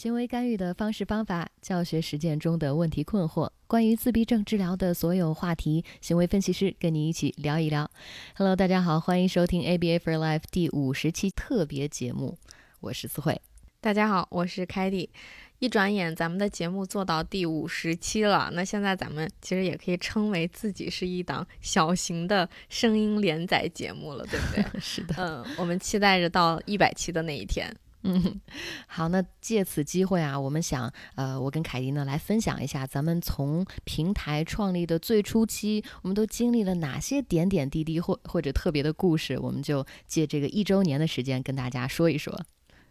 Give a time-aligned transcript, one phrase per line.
[0.00, 7.90] 行为干预的方式方法、教学实践中的问题困惑，关于自闭症治疗的所有话题，行为分析师跟你一起聊一聊。
[8.34, 12.38] Hello，大家好，欢迎收听 ABA for Life 第五十期特别节目，
[12.80, 13.38] 我是思慧。
[13.82, 15.10] 大家好，我是凯蒂。
[15.58, 18.48] 一转眼，咱们的节目做到第五十期了。
[18.54, 24.64] 那现在咱们其实也可以称为自己是一档小型的声音连载节目了，对不对？
[24.80, 27.70] 是的，嗯，我们期待着到一百期的那一天。
[28.02, 28.40] 嗯，
[28.86, 42.40] 好，那借此机会啊，我们想，呃，我跟凯迪呢来分享一下，咱们从平台创立的最初期，我们都经历了哪些点点滴滴或或者特别的故事，我们就借这个一周年的时间跟大家说一说。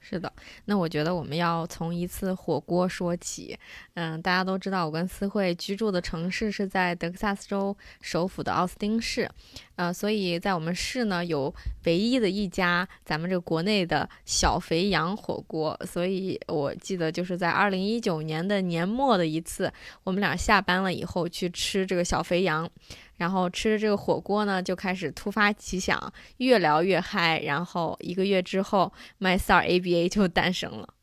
[0.01, 0.31] 是的，
[0.65, 3.57] 那我觉得我们要从一次火锅说起。
[3.93, 9.29] 嗯，大家都知道，我跟思慧居住的城市是在德克萨斯州首府的奥斯汀市。
[9.75, 11.53] 呃，所以在我们市呢，有
[11.85, 15.79] 唯一的一家咱们这个国内的小肥羊火锅。
[15.85, 19.71] 所以我记得就是在二零一九年的年末的一次，
[20.03, 22.69] 我们俩下班了以后去吃这个小肥羊。
[23.19, 27.39] 然后吃着这个火锅呢，就开始突发奇想，越聊越嗨。
[27.41, 30.95] 然后一个月之后，MyStar ABA 就诞生了。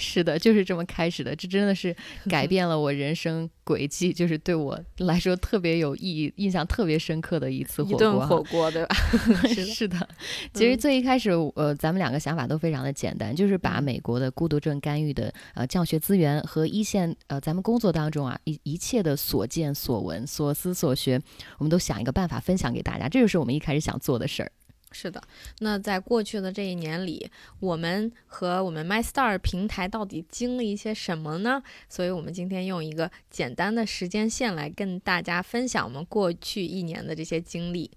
[0.00, 1.34] 是的，就是这么开始的。
[1.34, 1.94] 这真的是
[2.30, 7.96] 改变了我人生轨迹，就是对我来说特别有意义、印象特别深刻的一次火锅。
[7.96, 8.96] 一顿火锅，对吧？
[9.74, 10.08] 是的。
[10.54, 21.20] 其实最一开始，呃，咱们两个想法都非常的简单，就是把美国的孤独症干预的呃教学资源和一线呃咱们工作当中啊一一切的所见所闻、所思所学，
[21.58, 23.08] 我们都想一个办法分享给大家。
[23.08, 24.52] 这就是我们一开始想做的事儿。
[24.90, 25.22] 是的，
[25.58, 31.62] 那在过去的这一年里，我们和我们 MyStar 平台到底经历一些什么呢？
[31.88, 37.90] 所以，我们今天用一个简单的时间线来跟大家分享我们过去一年的这些经历。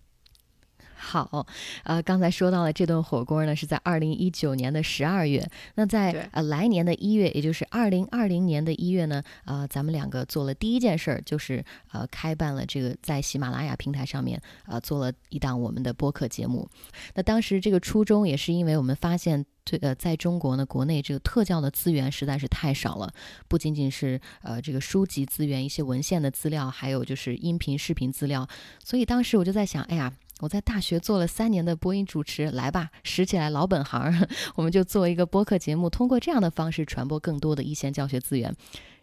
[1.04, 1.48] 好，
[1.84, 5.44] 呃，刚才说到了这顿火锅呢，是在二零一九年的十二月。
[5.74, 16.70] 那在呃来年的一月，也就是二零二零年的一月呢，呃，咱们两个做了第一件事儿，就是呃开办了这个在喜马拉雅平台上面呃做了一档我们的播客节目。
[17.16, 23.11] 那当时这个初衷也是因为我们发现，对呃，在中国呢，国内这个特教的资源实在是太少了，
[23.48, 28.48] 不仅仅是呃这个书籍资源、一些文献的资料，还有就是音频、视频资料。
[28.84, 30.14] 所以当时我就在想，哎呀。
[30.42, 38.54] 我在大学做了三年的播音主持，来吧，拾起来老本行， 我们就做一个播客节目，通过这样的方式传播更多的一线教学资源。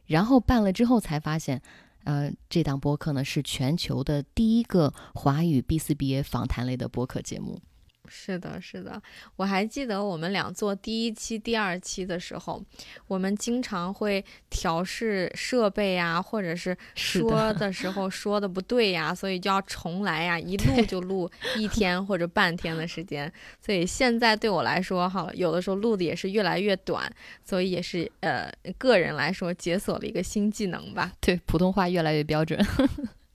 [0.07, 1.63] 然后办了之后才发现，
[2.05, 7.61] 呃，这档播客呢是全球的第一个华语 B 四 B A 访谈类的播客节目。
[8.09, 9.01] 是的，是的，
[9.37, 12.63] 我还记得我们俩做第一期、第二期的时候，
[13.07, 23.33] 我们经常会调试设备呀，或者是 说的时候说的不对呀，所以就要重来呀，一录就录一天或者半天的时间。
[23.61, 27.11] 所以现在对我来说，哈，有的时候录的也是越来越短，
[27.45, 31.13] 所以也是呃，个人来说解锁了一个新技能吧。
[31.21, 32.59] 对，普通话越来越标准。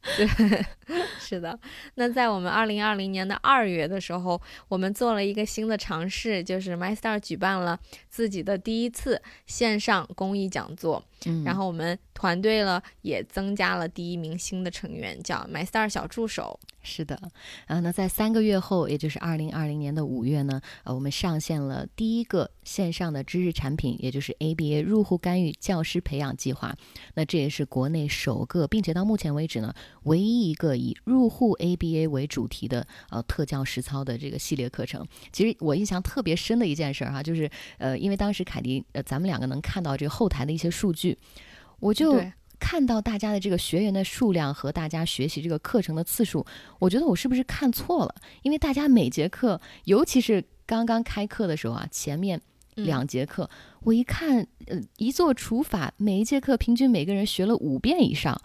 [0.18, 0.28] 对，
[1.18, 1.58] 是的。
[1.96, 11.03] 那在我们二零二零年的二月的时候，我们做了一个新的尝试，就是 MyStar 举办了自己的第一次线上公益讲座。
[11.25, 16.59] 嗯，然后我们团队了也增加了第一名新的成员，叫 MyStar 小助手。
[16.85, 17.16] 是的，
[17.66, 26.75] 啊，那在三个月后，也就是二零二零年的五月呢，呃，我们上线了第一个线上的知识产品，也就是 ABA 入户干预教师培养计划。
[27.13, 29.73] 那这也是国内首个，并且到目前为止呢，
[30.03, 35.07] 唯一一个以入户 ABA 为主题的呃特教实操的这个系列课程。
[35.31, 41.12] 其实我印象特别深的一件事儿哈，就是呃，因为当时凯迪呃，咱们两个能看到这个后台的一些数据，
[41.79, 42.22] 我就。
[42.59, 46.46] 看到大家的这个学员的数量和大家学习这个课程的次数，
[46.79, 48.16] 我觉得我是不是看错了？
[48.41, 52.40] 因为大家每节课，尤其是刚刚开课的时候啊，前面
[52.75, 53.50] 两节课，
[53.81, 58.40] 我一看，呃，一做除法，每一节课平均每个人学了五遍以上，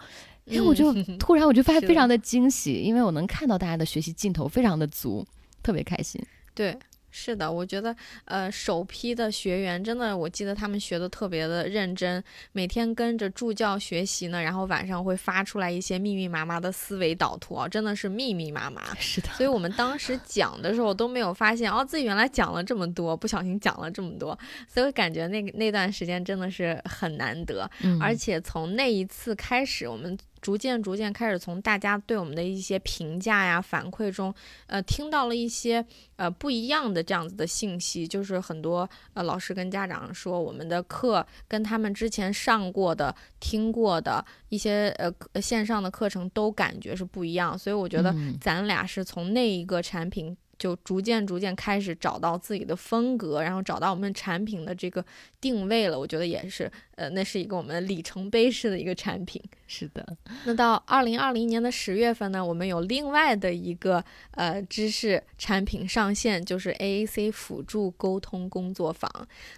[0.47, 5.25] 哎，我就 突然我就发现非常的惊喜，因为我能看到大家的学习劲头非常的足，
[5.63, 6.21] 特别开心。
[6.53, 6.77] 对。
[7.11, 7.95] 是的，我觉得，
[8.25, 18.93] 呃，首批的学员真的，我记得他们学的特别的认真，每天跟着助教学习呢，然后晚上会发出来一些密密麻麻的思维导图啊，真的是密密麻麻。
[18.99, 27.69] 是的，所以我们当时讲的时候都没有发现，哦，自己原来讲了这么多，不小心讲了这么多，所以感觉那个那段时间真的是很难得，
[27.99, 30.17] 而且从那一次开始，我们。
[30.41, 34.33] 逐渐逐渐开始从大家对我们的一些评价呀、反馈中，
[34.67, 50.35] 呃，听到了一些呃不一样的这样子的信息，就是很多呃老师跟家长说，我们的课跟他们之前上过的、听过的一些呃线上的课程都感觉是不一样，所以我觉得咱俩是从那一个产品。
[50.59, 55.01] 就逐渐逐渐开始找到自己的风格，然后找到我们产品的这个
[55.39, 55.97] 定位了。
[55.97, 59.41] 我觉得也是，呃，那是一个我们里程碑式的一个产品。
[59.67, 60.17] 是的。
[60.43, 69.09] 那到二零二零年的十月份呢，我们有另外的一个呃知识产品上线，就是 AAC 辅助沟通工作坊。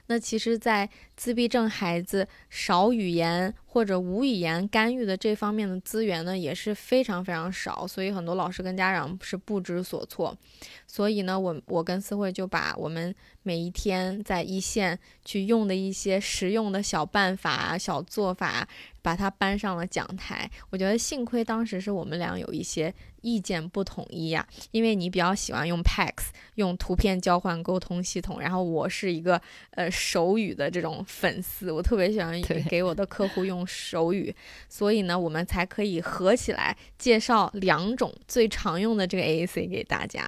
[0.05, 10.37] 那其实，在自闭症孩子少语言或者无语言干预的这方面的资源呢，也是非常非常少，所以很多老师跟家长是不知所措。
[10.85, 18.67] 所以呢，我我跟思慧就把我们每一天在一线去用的一些实用的小办法、小做法，
[19.01, 20.49] 把它搬上了讲台。
[20.69, 22.93] 我觉得幸亏当时是我们俩有一些。
[23.23, 29.39] 意见不统一呀，因为你比较喜欢用 PAX，用图片交换沟通系统，然后我是一个
[29.75, 34.35] 呃手语的这种粉丝，我特别喜欢给我的客户用手语，
[34.67, 40.27] 所以呢，我们才可以合起来介绍两种最常用的这个 AAC 给大家。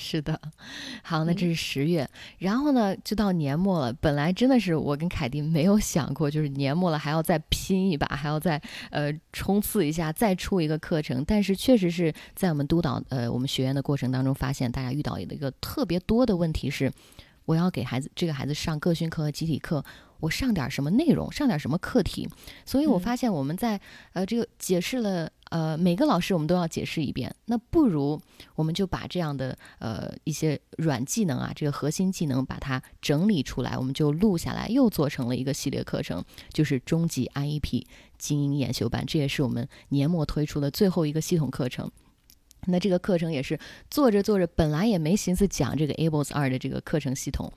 [0.00, 0.40] 是的，
[1.02, 2.08] 好，那这是十月，
[2.38, 3.92] 然后呢，就到年末了。
[3.94, 8.62] 本来真的是我跟凯蒂没有想过，就是年末了还要再拼一把，还要再
[8.92, 11.24] 呃冲刺一下，再出一个课程。
[11.26, 16.92] 但是确实是在我们督导呃我们学员的过程当中，发现大家遇到的一个特别多的问题是，
[17.44, 19.84] 我要给孩子这个孩子上个训课和集体课。
[20.20, 22.28] 我上点什么内容，上点什么课题，
[22.66, 23.80] 所以我发现我们在
[24.14, 28.20] 呃这个解释了呃每个老师我们都要解释一遍，那不如
[28.54, 37.84] 我们就把这样的呃一些软技能啊，这个核心技能把它整理出来，我们就录下来，又做成了一个系列课程，就是终极 IEP
[38.18, 41.90] 精英研修班，这也是我们年末推出的最后一个系统课程。
[42.66, 43.58] 那这个课程也是
[43.88, 47.50] 做着做着，本来也没心思讲这个 Ables 二的这个课程系统。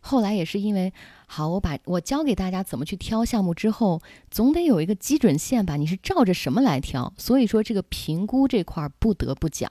[0.00, 0.92] 后来也是因为，
[1.26, 4.00] 好，我把我教给大家怎么去挑项目之后，
[4.30, 5.76] 总得有一个基准线吧？
[5.76, 7.12] 你是照着什么来挑？
[7.16, 9.70] 所以说这个评估这块不得不讲。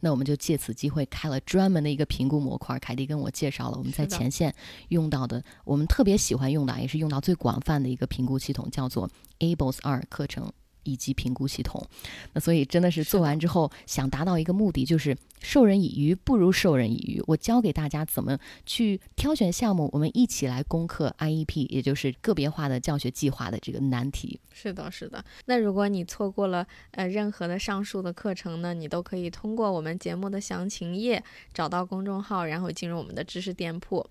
[0.00, 2.78] 那我们就借此机会开了专门的一个评估模块。
[2.78, 4.54] 凯蒂跟我介绍了我们在前线
[4.88, 9.10] 用到的，我们特别喜欢用的，也是用到最广泛的一个评估系统，叫做
[9.40, 10.52] Ables 二课程。
[10.88, 11.86] 以及评估系统，
[12.32, 17.22] 那所以真的是做完之后，想达到一个目的，就是授人以鱼不如授人以渔。
[17.26, 24.40] 我教给大家怎么去挑选项目，我们一起来攻克 IEP，也就是个别化的教学计划的这个难题。
[24.50, 25.22] 是的，是的。
[25.44, 34.08] 那如果你错过了呃任何的上述的课程呢，你都可以通过我们节目的详情页找到公众号，然后进入我们的知识店铺。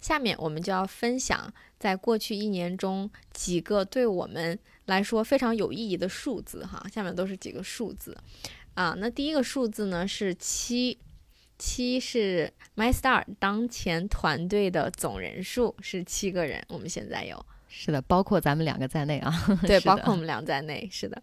[0.00, 4.58] 下面我们就要分享在过去一年中几个对我们。
[4.86, 8.16] 来说非常有意义的数字哈，下面都是几个数字
[8.74, 8.94] 啊。
[8.98, 10.98] 那第一个数字呢是七，
[11.58, 19.32] 七是 MyStar 当前团队的总人数是七个人，我们现在有是的，包括咱们两个在内啊，
[19.66, 21.22] 对，包括我们俩在内，是的。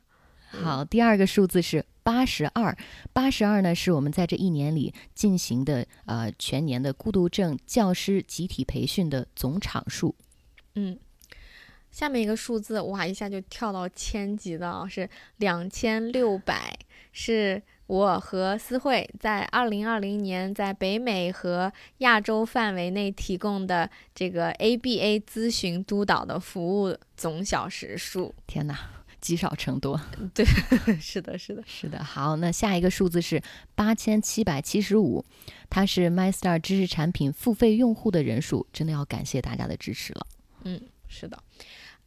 [0.61, 2.77] 好，第二个数字是八十二，
[3.11, 10.15] 八十二呢是我们在这一年里进行的呃全年的孤独症教师集体培训的总场数，
[10.75, 10.99] 嗯。
[11.93, 15.07] 下面一个数字，哇，一下就跳到千级的，是
[15.37, 16.75] 两千六百，
[17.11, 28.33] 是我和思慧在二零二零年在北美和亚洲范围内提供的这个 ABA 咨询督导的服务总小时数。
[28.47, 28.75] 天哪，
[29.21, 30.01] 积少成多。
[30.33, 30.43] 对，
[30.99, 32.03] 是的，是的，是的。
[32.03, 33.39] 好，那下一个数字是
[33.75, 35.23] 八千七百七十五，
[35.69, 40.25] 它是 MyStar 知识产品付费用户的人数，真的要感谢大家的支持了。
[40.63, 40.81] 嗯，
[41.13, 41.37] 是的。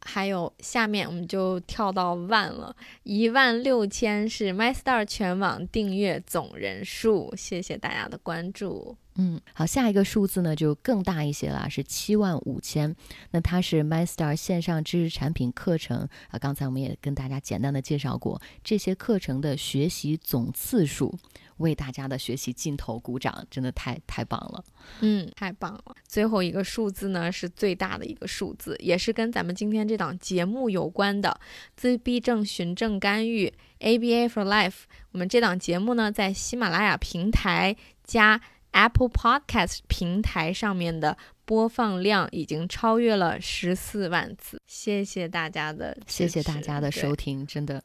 [0.01, 2.73] 还有下面我们就跳到万了，
[3.03, 8.95] 一万六千是 MyStar 全网订阅总人数，谢谢大家的关注。
[9.15, 12.95] 嗯，好，下一个数字呢就更大一些了，是七万五千。
[13.31, 21.17] 那它是 MyStar 线上知识产品课程啊，刚才我们也跟大家简单的介绍过这些课程的学习总次数。
[21.57, 24.63] 为大家的学习劲头鼓掌，真的太太棒了，
[25.01, 25.95] 嗯，太棒了。
[26.07, 31.39] 最后一个数字呢，是最大的一个数字，也是跟咱们今天这档节目有关的
[31.75, 34.83] 自闭症循证干预 ABA for Life。
[35.11, 41.17] 我们这档节目呢，在喜马拉雅平台加 Apple Podcast 平台上面的。
[41.47, 47.81] 播放量已经超越了十四万次，谢谢大家的，谢谢大家的收听，真的。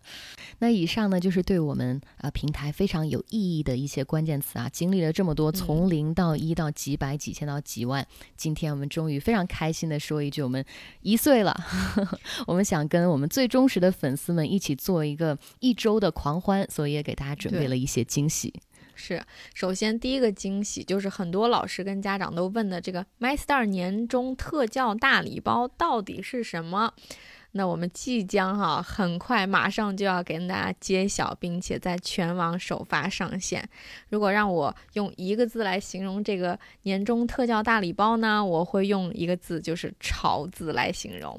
[0.58, 4.68] 那以上呢，就是对我们呃平台非常有意义的一些关键词啊。
[4.68, 8.04] 经历了这么多，从零到一到几百、几千到几万，
[8.36, 10.64] 今天我们终于非常开心的说一句，我们
[11.02, 11.56] 一岁了。
[12.48, 18.52] 我们想跟我们最忠实的粉丝们一起做一个一周的狂欢，所以也给大家准备了一些惊喜。
[18.94, 19.22] 是，
[19.54, 26.92] 首先第一个惊喜就是很多老师跟家长都问的这个 MyStar 年终特教大礼包到底是什么？
[27.54, 33.68] 那我们即将哈，很快马上就要跟大家揭晓，并且在全网首发上线。
[34.08, 41.38] 如果让我用一个字来形容这个年终特教大礼包呢，我会用一个字，就是“潮”字来形容。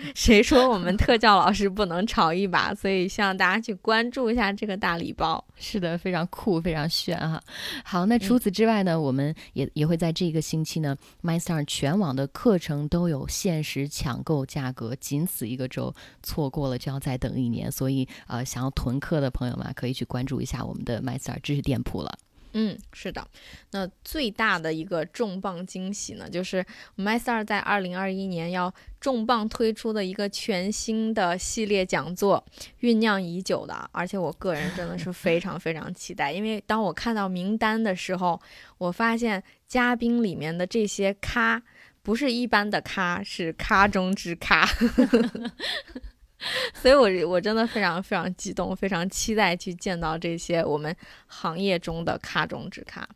[0.14, 2.74] 谁说我们特教老师不能炒一把？
[2.74, 5.44] 所以希望大家去关注一下这个大礼包。
[5.56, 7.42] 是的，非常酷，非常炫哈。
[7.84, 17.70] 好，那除此之外呢，我们也也会在这个星期呢，MyStar 全网的课程都有限时抢购价格，仅此一个周，错过了就要再等一年。
[17.70, 22.16] 所以呃，想要囤课的朋友们可以去关注一下我们的 MyStar 知识店铺了。
[22.52, 23.26] 嗯，是的，
[23.72, 26.64] 那最大的一个重磅惊喜呢，就是
[26.96, 32.44] MyStar 在二零二一年要重磅推出的一个全新的系列讲座，
[32.80, 38.40] 酝酿已久的，而且我个人真的是非常非常期待，因为当我看到名单的时候，
[38.78, 41.62] 我发现嘉宾里面的这些咖
[42.02, 44.68] 不是一般的咖，是咖中之咖。
[46.74, 50.94] 所以，我我真的非常非常激动，非常期待去见到这些我们
[51.26, 53.06] 行业中的咖中之咖。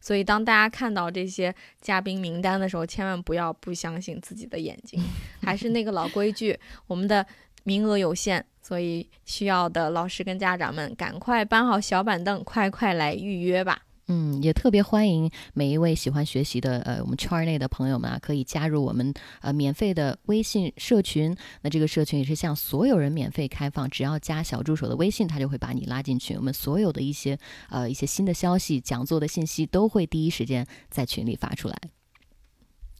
[0.00, 5.00] 所以，当大家看到这些嘉宾名单的时候，千万不要不相信自己的眼睛。
[5.42, 6.58] 还是那个老规矩，
[6.88, 7.24] 我们的
[7.62, 13.82] 名额有限，所以需要的老师跟家长们赶快搬好小板凳，快快来预约吧。
[14.08, 21.34] 嗯，也特别欢迎每一位喜欢学习的呃我们圈内的朋友们啊，可以加入我们呃免费的微信社群。
[21.62, 26.34] 那这个社群也是向所有人免费开放，只要加小助手的微信，他就会把你拉进去。
[26.34, 27.38] 我们所有的一些
[27.70, 31.76] 呃一些新的消息、讲座的信息都会第一时间在群里发出来。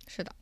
[0.06, 0.32] 是的。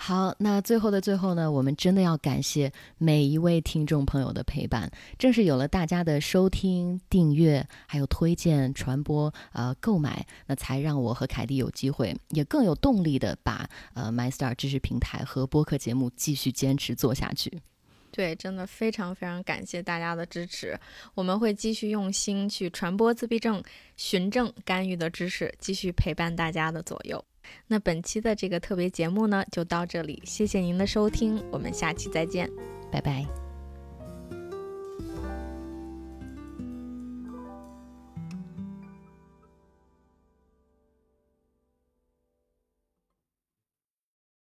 [0.00, 4.88] 好，那最后的最后呢，我们真的要感谢每一位听众朋友的陪伴。
[5.18, 17.60] 正是有了大家的收听、订阅，还有推荐、传播、呃购买，那才让我和凯蒂有机会，也更有动力的把呃 MyStar 知识平台和播客节目继续坚持做下去。
[18.12, 20.78] 对，真的非常非常感谢大家的支持，
[21.14, 23.62] 我们会继续用心去传播自闭症
[23.96, 27.22] 循证干预的知识，继续陪伴大家的左右。
[27.66, 32.50] 那本期的这个特别节目呢，就到这里，谢谢您的收听，我们下期再见，
[32.90, 33.47] 拜拜。